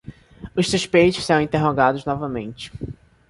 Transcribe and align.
Os 0.55 0.67
suspeitos 0.67 1.23
serão 1.23 1.41
interrogados 1.41 2.05
novamente 2.05 2.71